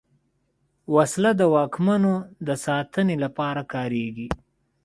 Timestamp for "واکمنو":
1.55-2.13